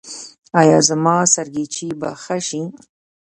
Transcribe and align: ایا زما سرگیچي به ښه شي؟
ایا 0.59 0.79
زما 0.87 1.15
سرگیچي 1.33 1.87
به 1.99 2.09
ښه 2.23 2.37
شي؟ 2.47 2.61